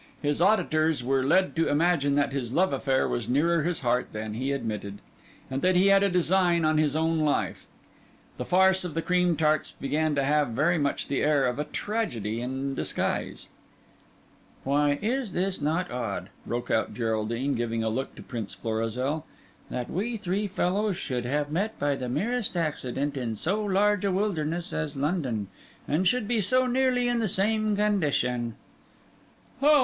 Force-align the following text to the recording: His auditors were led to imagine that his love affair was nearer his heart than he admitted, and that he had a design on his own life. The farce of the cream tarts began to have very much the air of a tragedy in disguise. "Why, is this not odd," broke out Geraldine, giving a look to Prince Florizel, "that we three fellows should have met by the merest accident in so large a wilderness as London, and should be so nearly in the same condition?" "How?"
His 0.19 0.41
auditors 0.41 1.03
were 1.03 1.23
led 1.23 1.55
to 1.57 1.69
imagine 1.69 2.15
that 2.15 2.33
his 2.33 2.51
love 2.51 2.73
affair 2.73 3.07
was 3.07 3.29
nearer 3.29 3.61
his 3.61 3.81
heart 3.81 4.07
than 4.13 4.33
he 4.33 4.51
admitted, 4.51 4.97
and 5.47 5.61
that 5.61 5.75
he 5.75 5.89
had 5.89 6.01
a 6.01 6.09
design 6.09 6.65
on 6.65 6.79
his 6.79 6.95
own 6.95 7.19
life. 7.19 7.67
The 8.37 8.43
farce 8.45 8.83
of 8.83 8.95
the 8.95 9.03
cream 9.03 9.35
tarts 9.37 9.73
began 9.79 10.15
to 10.15 10.23
have 10.23 10.47
very 10.47 10.79
much 10.79 11.07
the 11.07 11.21
air 11.21 11.45
of 11.45 11.59
a 11.59 11.65
tragedy 11.65 12.41
in 12.41 12.73
disguise. 12.73 13.47
"Why, 14.63 14.97
is 15.03 15.33
this 15.33 15.61
not 15.61 15.91
odd," 15.91 16.29
broke 16.47 16.71
out 16.71 16.95
Geraldine, 16.95 17.53
giving 17.53 17.83
a 17.83 17.89
look 17.89 18.15
to 18.15 18.23
Prince 18.23 18.55
Florizel, 18.55 19.23
"that 19.69 19.87
we 19.91 20.17
three 20.17 20.47
fellows 20.47 20.97
should 20.97 21.25
have 21.25 21.51
met 21.51 21.77
by 21.77 21.95
the 21.95 22.09
merest 22.09 22.57
accident 22.57 23.15
in 23.17 23.35
so 23.35 23.63
large 23.63 24.03
a 24.03 24.11
wilderness 24.11 24.73
as 24.73 24.97
London, 24.97 25.45
and 25.87 26.07
should 26.07 26.27
be 26.27 26.41
so 26.41 26.65
nearly 26.65 27.07
in 27.07 27.19
the 27.19 27.27
same 27.27 27.75
condition?" 27.75 28.55
"How?" 29.61 29.79